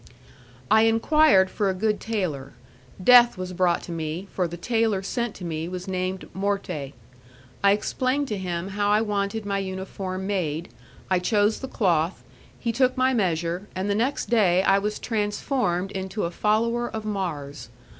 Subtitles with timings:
[0.71, 2.53] I enquired for a good tailor:
[3.03, 6.93] death was brought to me, for the tailor sent to me was named Morte.
[7.63, 10.69] I explained to him how I wanted my uniform made,
[11.11, 12.23] I chose the cloth,
[12.59, 17.05] he took my measure, and the next day I was transformed into a follower of
[17.05, 17.69] Mars.